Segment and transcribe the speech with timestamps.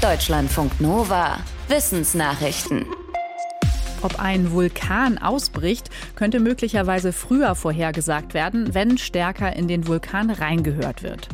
[0.00, 1.40] Deutschlandfunk Nova.
[1.68, 2.86] Wissensnachrichten.
[4.00, 11.02] Ob ein Vulkan ausbricht, könnte möglicherweise früher vorhergesagt werden, wenn stärker in den Vulkan reingehört
[11.02, 11.28] wird.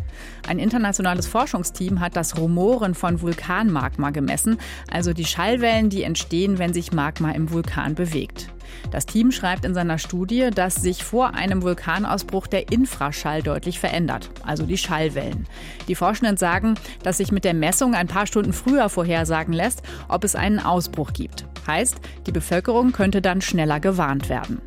[0.49, 4.59] Ein internationales Forschungsteam hat das Rumoren von Vulkanmagma gemessen,
[4.91, 8.49] also die Schallwellen, die entstehen, wenn sich Magma im Vulkan bewegt.
[8.91, 14.31] Das Team schreibt in seiner Studie, dass sich vor einem Vulkanausbruch der Infraschall deutlich verändert,
[14.45, 15.47] also die Schallwellen.
[15.89, 20.25] Die Forschenden sagen, dass sich mit der Messung ein paar Stunden früher vorhersagen lässt, ob
[20.25, 21.47] es einen Ausbruch gibt.
[21.67, 21.97] Heißt,
[22.27, 24.61] die Bevölkerung könnte dann schneller gewarnt werden.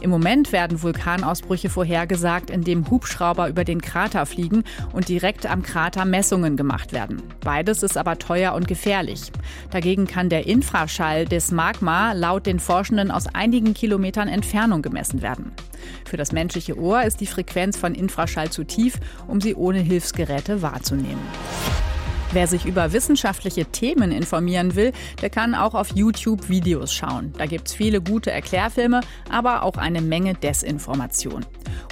[0.00, 4.62] Im Moment werden Vulkanausbrüche vorhergesagt, indem Hubschrauber über den Krater fliegen
[4.92, 7.22] und direkt am Krater Messungen gemacht werden.
[7.40, 9.32] Beides ist aber teuer und gefährlich.
[9.70, 15.52] Dagegen kann der Infraschall des Magma laut den Forschenden aus einigen Kilometern Entfernung gemessen werden.
[16.04, 20.62] Für das menschliche Ohr ist die Frequenz von Infraschall zu tief, um sie ohne Hilfsgeräte
[20.62, 21.20] wahrzunehmen.
[22.32, 24.92] Wer sich über wissenschaftliche Themen informieren will,
[25.22, 27.32] der kann auch auf YouTube Videos schauen.
[27.38, 31.46] Da gibt es viele gute Erklärfilme, aber auch eine Menge Desinformation.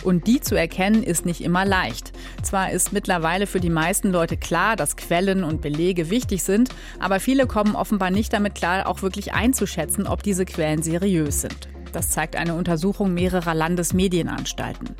[0.05, 2.13] Und die zu erkennen ist nicht immer leicht.
[2.43, 7.19] Zwar ist mittlerweile für die meisten Leute klar, dass Quellen und Belege wichtig sind, aber
[7.19, 11.69] viele kommen offenbar nicht damit klar, auch wirklich einzuschätzen, ob diese Quellen seriös sind.
[11.97, 14.91] Das zeigt eine Untersuchung mehrerer Landesmedienanstalten.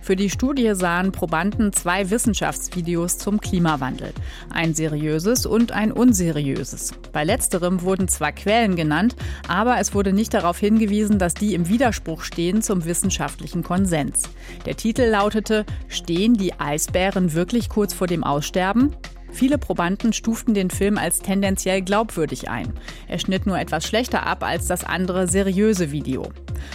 [0.00, 4.12] Für die Studie sahen Probanden zwei Wissenschaftsvideos zum Klimawandel.
[4.50, 6.92] Ein seriöses und ein unseriöses.
[7.12, 9.16] Bei letzterem wurden zwar Quellen genannt,
[9.48, 14.22] aber es wurde nicht darauf hingewiesen, dass die im Widerspruch stehen zum wissenschaftlichen Konsens.
[14.66, 18.94] Der Titel lautete Stehen die Eisbären wirklich kurz vor dem Aussterben?
[19.32, 22.72] Viele Probanden stuften den Film als tendenziell glaubwürdig ein.
[23.08, 26.30] Er schnitt nur etwas schlechter ab als das andere seriöse Video.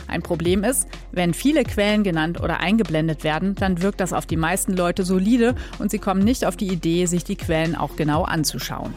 [0.08, 4.38] Ein Problem ist, wenn viele Quellen genannt oder eingeblendet werden, dann wirkt das auf die
[4.38, 8.24] meisten Leute solide und sie kommen nicht auf die Idee, sich die Quellen auch genau
[8.24, 8.94] anzuschauen.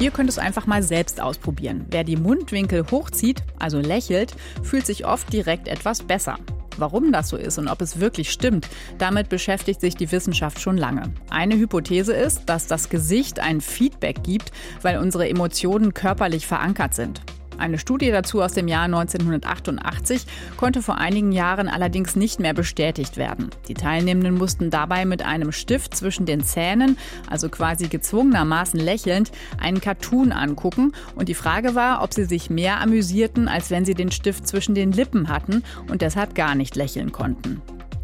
[0.00, 1.86] Ihr könnt es einfach mal selbst ausprobieren.
[1.90, 6.38] Wer die Mundwinkel hochzieht, also lächelt, fühlt sich oft direkt etwas besser.
[6.78, 8.68] Warum das so ist und ob es wirklich stimmt,
[8.98, 11.12] damit beschäftigt sich die Wissenschaft schon lange.
[11.28, 14.52] Eine Hypothese ist, dass das Gesicht ein Feedback gibt,
[14.82, 17.20] weil unsere Emotionen körperlich verankert sind.
[17.58, 20.26] Eine Studie dazu aus dem Jahr 1988
[20.56, 23.50] konnte vor einigen Jahren allerdings nicht mehr bestätigt werden.
[23.66, 26.96] Die Teilnehmenden mussten dabei mit einem Stift zwischen den Zähnen,
[27.28, 32.80] also quasi gezwungenermaßen lächelnd, einen Cartoon angucken und die Frage war, ob sie sich mehr
[32.80, 37.10] amüsierten, als wenn sie den Stift zwischen den Lippen hatten und deshalb gar nicht lächeln
[37.10, 37.60] konnten.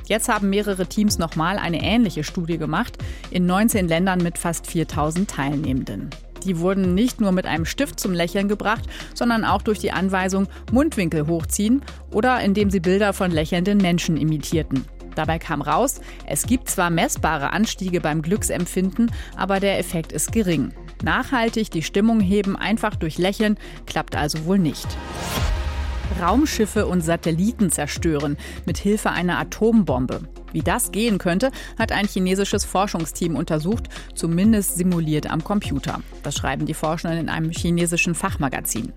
[0.07, 2.99] Jetzt haben mehrere Teams nochmal eine ähnliche Studie gemacht,
[3.31, 6.11] in 19 Ländern mit fast 4000 Teilnehmenden.
[6.45, 8.85] Die wurden nicht nur mit einem Stift zum Lächeln gebracht,
[9.15, 14.85] sondern auch durch die Anweisung Mundwinkel hochziehen oder indem sie Bilder von lächelnden Menschen imitierten.
[15.15, 20.73] Dabei kam raus, es gibt zwar messbare Anstiege beim Glücksempfinden, aber der Effekt ist gering.
[21.03, 23.57] Nachhaltig die Stimmung heben einfach durch Lächeln
[23.87, 24.87] klappt also wohl nicht.
[26.21, 30.23] Raumschiffe und Satelliten zerstören mit Hilfe einer Atombombe.
[30.55, 36.01] Wie das gehen könnte, hat ein chinesisches Forschungsteam untersucht, zumindest simuliert am Computer.
[36.23, 38.93] Das schreiben die Forschenden in einem chinesischen Fachmagazin.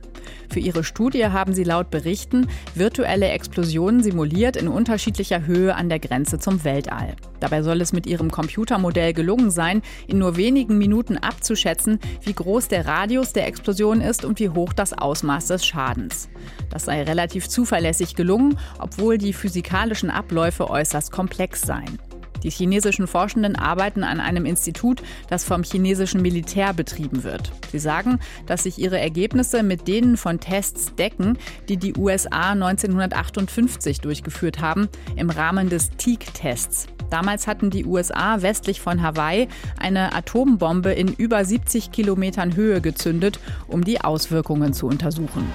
[0.49, 5.99] Für ihre Studie haben sie laut Berichten virtuelle Explosionen simuliert in unterschiedlicher Höhe an der
[5.99, 7.15] Grenze zum Weltall.
[7.39, 12.67] Dabei soll es mit ihrem Computermodell gelungen sein, in nur wenigen Minuten abzuschätzen, wie groß
[12.67, 16.29] der Radius der Explosion ist und wie hoch das Ausmaß des Schadens.
[16.69, 21.99] Das sei relativ zuverlässig gelungen, obwohl die physikalischen Abläufe äußerst komplex seien.
[22.43, 27.51] Die chinesischen Forschenden arbeiten an einem Institut, das vom chinesischen Militär betrieben wird.
[27.71, 31.37] Sie sagen, dass sich ihre Ergebnisse mit denen von Tests decken,
[31.69, 36.87] die die USA 1958 durchgeführt haben, im Rahmen des Teak-Tests.
[37.09, 39.47] Damals hatten die USA westlich von Hawaii
[39.79, 45.45] eine Atombombe in über 70 Kilometern Höhe gezündet, um die Auswirkungen zu untersuchen.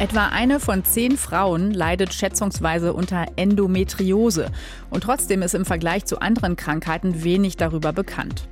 [0.00, 4.52] Etwa eine von zehn Frauen leidet schätzungsweise unter Endometriose.
[4.90, 8.46] Und trotzdem ist im Vergleich zu anderen Krankheiten wenig darüber bekannt.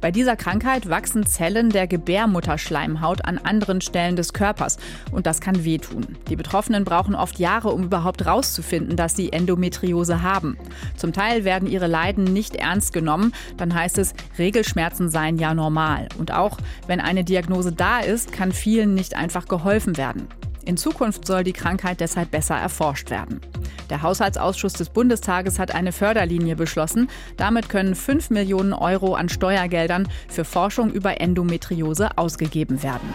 [0.00, 4.78] Bei dieser Krankheit wachsen Zellen der Gebärmutterschleimhaut an anderen Stellen des Körpers
[5.12, 6.16] und das kann wehtun.
[6.28, 10.58] Die Betroffenen brauchen oft Jahre, um überhaupt herauszufinden, dass sie Endometriose haben.
[10.96, 16.08] Zum Teil werden ihre Leiden nicht ernst genommen, dann heißt es, Regelschmerzen seien ja normal.
[16.18, 16.58] Und auch
[16.88, 20.26] wenn eine Diagnose da ist, kann vielen nicht einfach geholfen werden.
[20.68, 23.40] In Zukunft soll die Krankheit deshalb besser erforscht werden.
[23.88, 27.08] Der Haushaltsausschuss des Bundestages hat eine Förderlinie beschlossen.
[27.38, 33.14] Damit können 5 Millionen Euro an Steuergeldern für Forschung über Endometriose ausgegeben werden.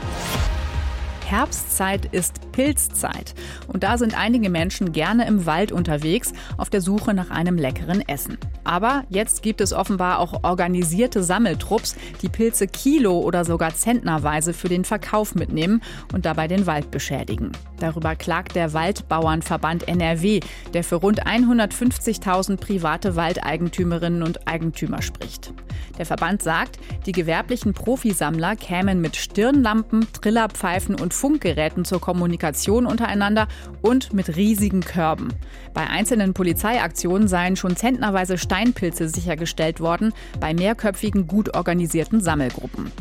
[1.27, 3.35] Herbstzeit ist Pilzzeit.
[3.67, 8.01] Und da sind einige Menschen gerne im Wald unterwegs, auf der Suche nach einem leckeren
[8.07, 8.39] Essen.
[8.63, 14.69] Aber jetzt gibt es offenbar auch organisierte Sammeltrupps, die Pilze kilo- oder sogar zentnerweise für
[14.69, 15.81] den Verkauf mitnehmen
[16.13, 17.51] und dabei den Wald beschädigen.
[17.79, 20.39] Darüber klagt der Waldbauernverband NRW,
[20.73, 25.53] der für rund 150.000 private Waldeigentümerinnen und Eigentümer spricht.
[25.97, 33.47] Der Verband sagt, die gewerblichen Profisammler kämen mit Stirnlampen, Trillerpfeifen und Funkgeräten zur Kommunikation untereinander
[33.81, 35.29] und mit riesigen Körben.
[35.73, 42.91] Bei einzelnen Polizeiaktionen seien schon zentnerweise Steinpilze sichergestellt worden, bei mehrköpfigen, gut organisierten Sammelgruppen.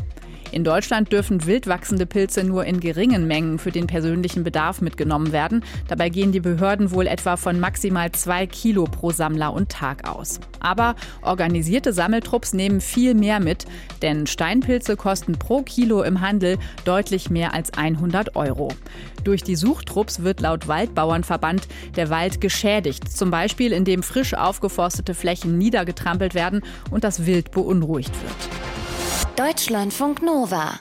[0.53, 5.31] In Deutschland dürfen wild wachsende Pilze nur in geringen Mengen für den persönlichen Bedarf mitgenommen
[5.31, 5.63] werden.
[5.87, 10.39] Dabei gehen die Behörden wohl etwa von maximal zwei Kilo pro Sammler und Tag aus.
[10.59, 13.65] Aber organisierte Sammeltrupps nehmen viel mehr mit,
[14.03, 18.67] denn Steinpilze kosten pro Kilo im Handel deutlich mehr als 100 Euro.
[19.23, 25.57] Durch die Suchtrupps wird laut Waldbauernverband der Wald geschädigt, zum Beispiel indem frisch aufgeforstete Flächen
[25.57, 26.61] niedergetrampelt werden
[26.91, 28.62] und das Wild beunruhigt wird.
[29.35, 30.79] Deutschlandfunk Nova